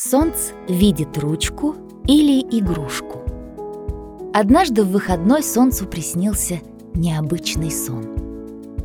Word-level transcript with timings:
Солнце 0.00 0.52
видит 0.68 1.18
ручку 1.18 1.74
или 2.06 2.40
игрушку. 2.56 3.20
Однажды 4.32 4.84
в 4.84 4.92
выходной 4.92 5.42
Солнцу 5.42 5.86
приснился 5.86 6.60
необычный 6.94 7.72
сон. 7.72 8.06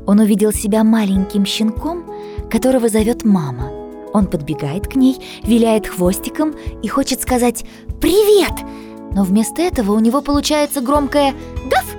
Он 0.07 0.21
увидел 0.21 0.51
себя 0.51 0.83
маленьким 0.83 1.45
щенком, 1.45 2.03
которого 2.49 2.89
зовет 2.89 3.23
мама. 3.25 3.69
Он 4.11 4.25
подбегает 4.25 4.87
к 4.87 4.95
ней, 4.95 5.17
виляет 5.43 5.85
хвостиком 5.85 6.55
и 6.81 6.87
хочет 6.87 7.21
сказать 7.21 7.63
«Привет!», 8.01 8.65
но 9.13 9.23
вместо 9.23 9.61
этого 9.61 9.91
у 9.91 9.99
него 9.99 10.19
получается 10.19 10.81
громкое 10.81 11.35
«Даф!». 11.69 11.95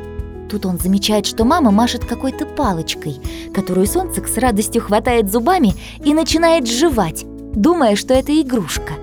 Тут 0.50 0.66
он 0.66 0.76
замечает, 0.78 1.24
что 1.26 1.44
мама 1.44 1.70
машет 1.70 2.04
какой-то 2.04 2.46
палочкой, 2.46 3.20
которую 3.54 3.86
Солнцек 3.86 4.26
с 4.26 4.36
радостью 4.38 4.82
хватает 4.82 5.30
зубами 5.30 5.74
и 6.04 6.12
начинает 6.12 6.66
жевать, 6.66 7.24
думая, 7.54 7.94
что 7.94 8.12
это 8.12 8.32
игрушка. 8.32 8.94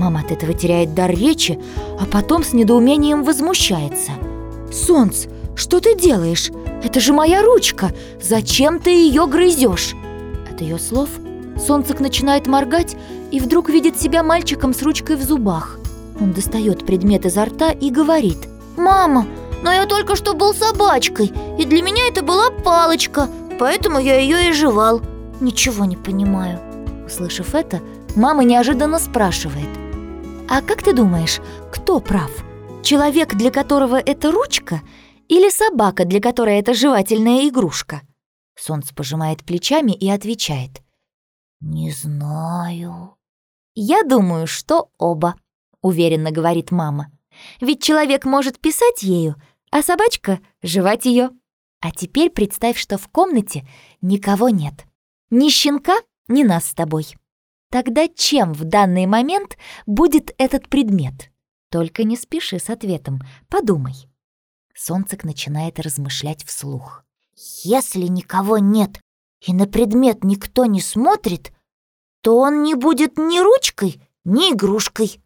Мама 0.00 0.20
от 0.20 0.32
этого 0.32 0.54
теряет 0.54 0.94
дар 0.94 1.10
речи, 1.10 1.58
а 2.00 2.06
потом 2.06 2.42
с 2.42 2.54
недоумением 2.54 3.22
возмущается. 3.22 4.12
«Солнц, 4.72 5.26
что 5.54 5.78
ты 5.78 5.94
делаешь? 5.94 6.50
Это 6.82 7.00
же 7.00 7.12
моя 7.12 7.42
ручка! 7.42 7.92
Зачем 8.18 8.78
ты 8.78 8.88
ее 8.88 9.26
грызешь?» 9.26 9.94
От 10.50 10.62
ее 10.62 10.78
слов 10.78 11.10
Солнцек 11.66 12.00
начинает 12.00 12.46
моргать 12.46 12.96
и 13.30 13.40
вдруг 13.40 13.68
видит 13.68 14.00
себя 14.00 14.22
мальчиком 14.22 14.72
с 14.72 14.80
ручкой 14.80 15.16
в 15.16 15.22
зубах. 15.22 15.78
Он 16.18 16.32
достает 16.32 16.86
предмет 16.86 17.26
изо 17.26 17.44
рта 17.44 17.70
и 17.70 17.90
говорит 17.90 18.38
«Мама, 18.78 19.26
но 19.62 19.70
я 19.70 19.84
только 19.84 20.16
что 20.16 20.32
был 20.32 20.54
собачкой, 20.54 21.30
и 21.58 21.66
для 21.66 21.82
меня 21.82 22.08
это 22.08 22.22
была 22.22 22.48
палочка, 22.64 23.28
поэтому 23.58 23.98
я 23.98 24.18
ее 24.18 24.48
и 24.48 24.52
жевал. 24.54 25.02
Ничего 25.40 25.84
не 25.84 25.98
понимаю». 25.98 26.58
Услышав 27.04 27.54
это, 27.54 27.80
мама 28.16 28.44
неожиданно 28.44 28.98
спрашивает 28.98 29.79
«А 30.50 30.62
как 30.62 30.82
ты 30.82 30.92
думаешь, 30.92 31.40
кто 31.72 32.00
прав? 32.00 32.44
Человек, 32.82 33.36
для 33.36 33.52
которого 33.52 33.94
это 34.00 34.32
ручка, 34.32 34.82
или 35.28 35.48
собака, 35.48 36.04
для 36.04 36.20
которой 36.20 36.58
это 36.58 36.74
жевательная 36.74 37.48
игрушка?» 37.48 38.02
Солнце 38.56 38.92
пожимает 38.92 39.44
плечами 39.44 39.92
и 39.92 40.10
отвечает 40.10 40.82
«Не 41.60 41.92
знаю». 41.92 43.16
«Я 43.76 44.02
думаю, 44.02 44.48
что 44.48 44.90
оба»,— 44.98 45.36
уверенно 45.82 46.32
говорит 46.32 46.72
мама. 46.72 47.12
«Ведь 47.60 47.80
человек 47.80 48.24
может 48.24 48.58
писать 48.58 49.04
ею, 49.04 49.36
а 49.70 49.82
собачка— 49.82 50.40
жевать 50.62 51.04
ее. 51.04 51.30
А 51.80 51.92
теперь 51.92 52.28
представь, 52.28 52.76
что 52.76 52.98
в 52.98 53.06
комнате 53.06 53.68
никого 54.02 54.48
нет. 54.48 54.84
Ни 55.30 55.48
щенка, 55.48 55.94
ни 56.26 56.42
нас 56.42 56.64
с 56.64 56.74
тобой. 56.74 57.14
Тогда 57.70 58.08
чем 58.08 58.52
в 58.52 58.64
данный 58.64 59.06
момент 59.06 59.56
будет 59.86 60.34
этот 60.38 60.68
предмет? 60.68 61.30
Только 61.70 62.02
не 62.02 62.16
спеши 62.16 62.58
с 62.58 62.68
ответом, 62.68 63.20
подумай. 63.48 63.94
Солнцек 64.74 65.22
начинает 65.22 65.78
размышлять 65.78 66.44
вслух. 66.44 67.04
Если 67.62 68.02
никого 68.02 68.58
нет 68.58 69.00
и 69.46 69.52
на 69.52 69.66
предмет 69.66 70.24
никто 70.24 70.66
не 70.66 70.80
смотрит, 70.80 71.52
то 72.22 72.36
он 72.38 72.62
не 72.64 72.74
будет 72.74 73.16
ни 73.16 73.38
ручкой, 73.38 74.02
ни 74.24 74.52
игрушкой. 74.52 75.22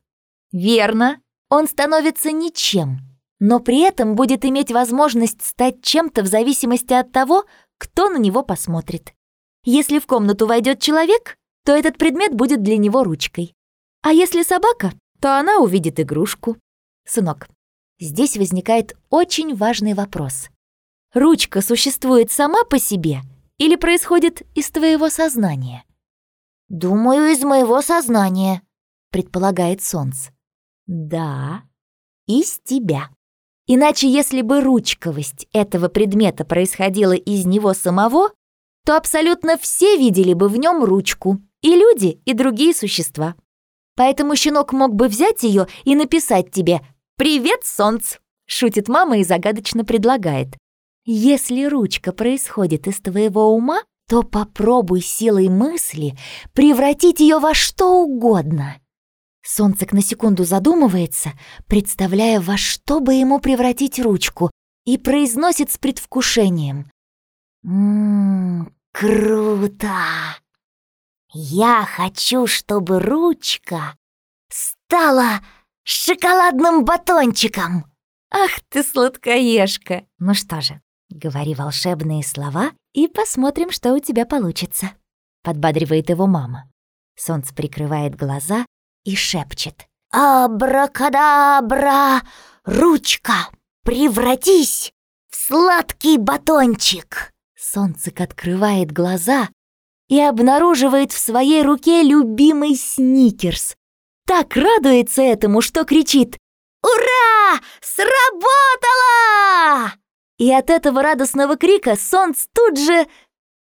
Верно, 0.53 1.21
он 1.49 1.67
становится 1.67 2.31
ничем, 2.31 2.99
но 3.41 3.59
при 3.59 3.81
этом 3.81 4.17
будет 4.17 4.45
иметь 4.45 4.71
возможность 4.71 5.43
стать 5.43 5.83
чем-то 5.83 6.23
в 6.23 6.27
зависимости 6.27 6.93
от 6.93 7.11
того, 7.11 7.45
кто 7.79 8.09
на 8.11 8.19
него 8.19 8.43
посмотрит. 8.43 9.15
Если 9.65 9.99
в 9.99 10.07
комнату 10.07 10.47
войдет 10.47 10.81
человек, 10.81 11.39
то 11.65 11.73
этот 11.73 11.99
предмет 11.99 12.35
будет 12.35 12.63
для 12.63 12.77
него 12.77 13.05
ручкой. 13.05 13.55
А 14.03 14.13
если 14.13 14.43
собака, 14.43 14.93
то 15.21 15.39
она 15.39 15.59
увидит 15.59 15.99
игрушку. 15.99 16.57
Сынок, 17.07 17.49
здесь 17.99 18.37
возникает 18.37 18.97
очень 19.11 19.55
важный 19.55 19.95
вопрос. 19.95 20.49
Ручка 21.15 21.63
существует 21.63 22.31
сама 22.31 22.65
по 22.65 22.79
себе 22.79 23.21
или 23.59 23.77
происходит 23.77 24.43
из 24.55 24.71
твоего 24.71 25.09
сознания? 25.11 25.85
«Думаю, 26.69 27.31
из 27.31 27.43
моего 27.45 27.83
сознания»,— 27.83 28.63
предполагает 29.11 29.83
Солнце. 29.83 30.33
«Да, 30.87 31.63
из 32.27 32.59
тебя. 32.65 33.11
Иначе, 33.67 34.11
если 34.11 34.43
бы 34.43 34.61
ручковость 34.61 35.47
этого 35.53 35.89
предмета 35.89 36.45
происходила 36.45 37.13
из 37.13 37.47
него 37.47 37.75
самого, 37.75 38.33
то 38.85 38.97
абсолютно 38.97 39.57
все 39.57 39.97
видели 39.97 40.35
бы 40.35 40.49
в 40.49 40.57
нем 40.57 40.83
ручку, 40.85 41.41
и 41.65 41.77
люди, 41.77 42.21
и 42.27 42.35
другие 42.35 42.75
существа. 42.75 43.37
Поэтому 43.97 44.37
щенок 44.37 44.75
мог 44.75 44.95
бы 44.95 45.09
взять 45.09 45.43
ее 45.43 45.67
и 45.85 45.95
написать 45.97 46.51
тебе 46.51 46.83
«Привет, 47.17 47.65
солнце!» 47.65 48.19
Шутит 48.47 48.89
мама 48.89 49.17
и 49.19 49.25
загадочно 49.25 49.83
предлагает. 49.83 50.49
Если 51.07 51.65
ручка 51.65 52.13
происходит 52.13 52.87
из 52.87 53.01
твоего 53.01 53.55
ума, 53.55 53.83
то 54.11 54.23
попробуй 54.23 55.01
силой 55.01 55.49
мысли 55.49 56.19
превратить 56.53 57.21
ее 57.21 57.39
во 57.39 57.55
что 57.55 58.03
угодно. 58.03 58.77
Солнцек 59.43 59.93
на 59.93 60.03
секунду 60.03 60.45
задумывается, 60.45 61.33
представляя, 61.67 62.41
во 62.41 62.59
что 62.59 63.01
бы 63.01 63.15
ему 63.15 63.39
превратить 63.39 63.99
ручку, 63.99 64.51
и 64.85 64.99
произносит 64.99 65.73
с 65.73 65.79
предвкушением. 65.79 66.91
«Ммм, 67.63 68.71
круто! 68.93 69.97
Я 71.35 71.85
хочу, 71.85 72.47
чтобы 72.47 73.01
ручка 73.01 73.97
стала 74.49 75.41
шоколадным 75.83 76.85
батончиком!» 76.85 77.87
«Ах 78.31 78.61
ты, 78.69 78.85
сладкоежка!» 78.85 80.07
«Ну 80.19 80.35
что 80.35 80.61
же, 80.61 80.81
говори 81.11 81.55
волшебные 81.55 82.23
слова 82.23 82.71
и 82.93 83.09
посмотрим, 83.09 83.73
что 83.73 83.95
у 83.95 83.99
тебя 83.99 84.27
получится»,— 84.27 84.93
подбадривает 85.43 86.09
его 86.09 86.29
мама. 86.29 86.71
Солнце 87.17 87.53
прикрывает 87.53 88.15
глаза 88.15 88.65
и 89.05 89.17
шепчет. 89.17 89.89
«Абракадабра! 90.13 92.23
Ручка! 92.65 93.49
Превратись 93.83 94.93
в 95.31 95.37
сладкий 95.37 96.19
батончик!» 96.19 97.33
Солнцек 97.57 98.21
открывает 98.21 98.93
глаза 98.93 99.49
и 100.15 100.21
обнаруживает 100.21 101.11
в 101.11 101.19
своей 101.19 101.65
руке 101.65 102.05
любимый 102.05 102.77
сникерс. 102.77 103.75
Так 104.29 104.55
радуется 104.55 105.23
этому, 105.23 105.61
что 105.61 105.85
кричит 105.85 106.39
«Ура! 106.85 107.61
Сработало!» 107.81 108.13
И 110.39 110.53
от 110.53 110.71
этого 110.71 111.03
радостного 111.03 111.57
крика 111.57 111.97
Солнц 111.97 112.47
тут 112.55 112.79
же 112.79 113.09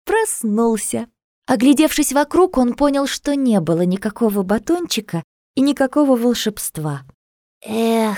проснулся. 0.03 1.07
Оглядевшись 1.47 2.11
вокруг, 2.11 2.57
он 2.57 2.73
понял, 2.73 3.07
что 3.07 3.33
не 3.33 3.61
было 3.61 3.83
никакого 3.83 4.43
батончика 4.43 5.23
и 5.55 5.61
никакого 5.61 6.17
волшебства. 6.17 7.03
«Эх, 7.65 8.17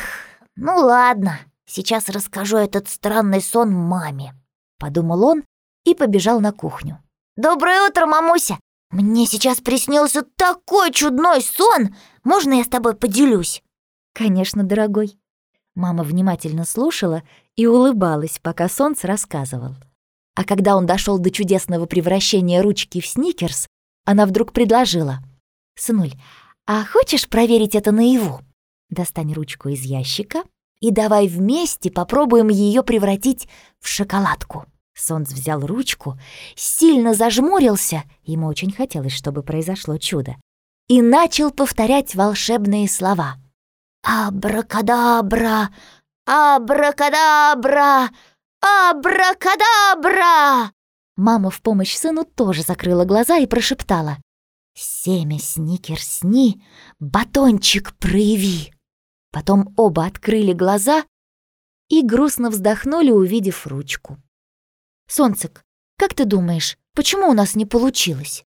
ну 0.56 0.76
ладно, 0.78 1.38
сейчас 1.68 2.10
расскажу 2.10 2.58
этот 2.58 2.90
странный 2.90 3.42
сон 3.42 3.72
маме»,— 3.72 4.34
подумал 4.80 5.24
он 5.24 5.44
и 5.86 5.94
побежал 5.94 6.40
на 6.40 6.52
кухню. 6.52 7.00
«Доброе 7.36 7.90
утро, 7.90 8.06
мамуся! 8.06 8.60
Мне 8.92 9.26
сейчас 9.26 9.60
приснился 9.60 10.22
такой 10.36 10.92
чудной 10.92 11.42
сон! 11.42 11.96
Можно 12.24 12.54
я 12.54 12.64
с 12.64 12.68
тобой 12.68 12.96
поделюсь?» 12.96 13.64
«Конечно, 14.14 14.64
дорогой». 14.64 15.18
Мама 15.74 16.04
внимательно 16.04 16.64
слушала 16.64 17.24
и 17.56 17.66
улыбалась, 17.66 18.38
пока 18.40 18.70
солнце 18.70 19.08
рассказывал. 19.08 19.76
А 20.36 20.44
когда 20.44 20.78
он 20.78 20.86
дошел 20.86 21.18
до 21.18 21.32
чудесного 21.32 21.88
превращения 21.88 22.62
ручки 22.62 23.02
в 23.02 23.08
сникерс, 23.08 23.68
она 24.06 24.28
вдруг 24.28 24.54
предложила. 24.54 25.18
«Сынуль, 25.74 26.14
а 26.68 26.86
хочешь 26.86 27.28
проверить 27.28 27.74
это 27.74 27.92
наяву? 27.92 28.42
Достань 28.92 29.34
ручку 29.34 29.70
из 29.70 29.82
ящика 29.82 30.44
и 30.80 30.92
давай 30.92 31.28
вместе 31.28 31.90
попробуем 31.90 32.50
ее 32.50 32.84
превратить 32.84 33.50
в 33.80 33.88
шоколадку». 33.88 34.68
Солнц 34.96 35.32
взял 35.32 35.66
ручку, 35.66 36.18
сильно 36.56 37.14
зажмурился, 37.14 38.04
ему 38.24 38.48
очень 38.48 38.72
хотелось, 38.72 39.14
чтобы 39.14 39.44
произошло 39.44 39.98
чудо, 39.98 40.36
и 40.88 41.02
начал 41.02 41.52
повторять 41.52 42.16
волшебные 42.16 42.88
слова. 42.88 43.36
«Абракадабра! 44.04 45.70
Абракадабра! 46.26 48.10
Абракадабра!» 48.62 50.72
Мама 51.16 51.50
в 51.50 51.62
помощь 51.62 51.96
сыну 51.96 52.26
тоже 52.26 52.64
закрыла 52.64 53.06
глаза 53.06 53.38
и 53.38 53.46
прошептала. 53.46 54.18
«Семя 54.76 55.40
сникерсни, 55.40 56.64
батончик 57.00 57.96
прояви!» 57.98 58.74
Потом 59.32 59.74
оба 59.78 60.06
открыли 60.06 60.54
глаза 60.54 61.04
и 61.90 62.04
грустно 62.04 62.50
вздохнули, 62.50 63.12
увидев 63.12 63.68
ручку. 63.68 64.18
«Солнцек, 65.08 65.64
как 65.98 66.14
ты 66.14 66.26
думаешь, 66.26 66.78
почему 66.96 67.30
у 67.30 67.34
нас 67.34 67.56
не 67.56 67.66
получилось?» 67.66 68.46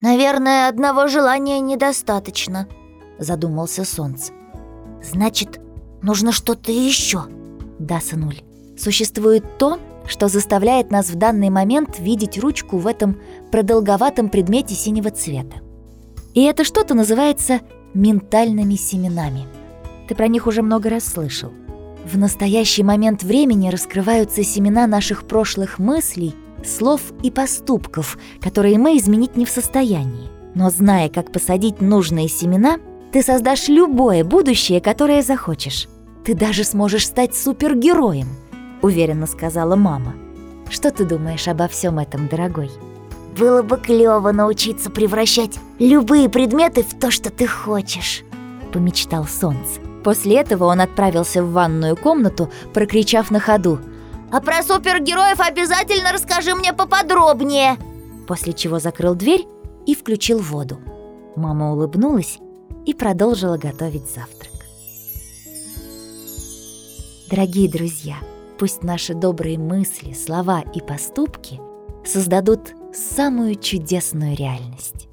«Наверное, 0.00 0.68
одного 0.68 1.08
желания 1.08 1.60
недостаточно»,— 1.60 2.68
задумался 3.18 3.84
Солнце. 3.84 4.32
Значит, 5.02 5.60
нужно 6.02 6.32
что-то 6.32 6.72
еще. 6.72 7.24
Да, 7.78 8.00
сынуль. 8.00 8.42
Существует 8.78 9.44
то, 9.58 9.78
что 10.06 10.28
заставляет 10.28 10.90
нас 10.90 11.10
в 11.10 11.16
данный 11.16 11.50
момент 11.50 11.98
видеть 11.98 12.38
ручку 12.38 12.78
в 12.78 12.86
этом 12.86 13.18
продолговатом 13.50 14.28
предмете 14.28 14.74
синего 14.74 15.10
цвета. 15.10 15.58
И 16.34 16.42
это 16.42 16.64
что-то 16.64 16.94
называется 16.94 17.60
ментальными 17.94 18.74
семенами. 18.74 19.46
Ты 20.08 20.14
про 20.14 20.28
них 20.28 20.46
уже 20.46 20.62
много 20.62 20.90
раз 20.90 21.04
слышал. 21.04 21.52
В 22.10 22.18
настоящий 22.18 22.82
момент 22.82 23.22
времени 23.22 23.68
раскрываются 23.68 24.42
семена 24.42 24.88
наших 24.88 25.28
прошлых 25.28 25.78
мыслей, 25.78 26.34
слов 26.64 27.00
и 27.22 27.30
поступков, 27.30 28.18
которые 28.40 28.78
мы 28.78 28.96
изменить 28.96 29.36
не 29.36 29.44
в 29.44 29.50
состоянии. 29.50 30.28
Но 30.56 30.70
зная, 30.70 31.08
как 31.08 31.30
посадить 31.30 31.80
нужные 31.80 32.28
семена, 32.28 32.78
ты 33.12 33.22
создашь 33.22 33.68
любое 33.68 34.24
будущее, 34.24 34.80
которое 34.80 35.22
захочешь. 35.22 35.88
Ты 36.24 36.34
даже 36.34 36.64
сможешь 36.64 37.06
стать 37.06 37.36
супергероем, 37.36 38.26
уверенно 38.82 39.28
сказала 39.28 39.76
мама. 39.76 40.14
Что 40.68 40.90
ты 40.90 41.04
думаешь 41.04 41.46
обо 41.46 41.68
всем 41.68 42.00
этом, 42.00 42.26
дорогой? 42.26 42.72
Было 43.38 43.62
бы 43.62 43.76
клево 43.76 44.32
научиться 44.32 44.90
превращать 44.90 45.60
любые 45.78 46.28
предметы 46.28 46.82
в 46.82 46.98
то, 46.98 47.12
что 47.12 47.30
ты 47.30 47.46
хочешь, 47.46 48.24
помечтал 48.72 49.26
Солнце. 49.26 49.89
После 50.04 50.36
этого 50.36 50.64
он 50.64 50.80
отправился 50.80 51.42
в 51.42 51.52
ванную 51.52 51.96
комнату, 51.96 52.50
прокричав 52.72 53.30
на 53.30 53.40
ходу 53.40 53.80
«А 54.32 54.40
про 54.40 54.62
супергероев 54.62 55.40
обязательно 55.40 56.12
расскажи 56.12 56.54
мне 56.54 56.72
поподробнее!» 56.72 57.76
После 58.26 58.52
чего 58.52 58.78
закрыл 58.78 59.14
дверь 59.14 59.46
и 59.86 59.94
включил 59.94 60.38
воду. 60.38 60.78
Мама 61.36 61.72
улыбнулась 61.72 62.38
и 62.86 62.94
продолжила 62.94 63.58
готовить 63.58 64.08
завтрак. 64.08 64.52
Дорогие 67.30 67.70
друзья, 67.70 68.16
пусть 68.58 68.82
наши 68.82 69.14
добрые 69.14 69.58
мысли, 69.58 70.12
слова 70.12 70.62
и 70.74 70.80
поступки 70.80 71.60
создадут 72.04 72.72
самую 72.92 73.56
чудесную 73.56 74.36
реальность. 74.36 75.09